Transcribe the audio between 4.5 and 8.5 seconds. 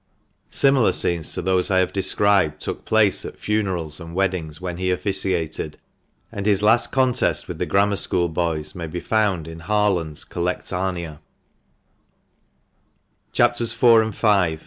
when he officiated; and his last contest with the Grammar School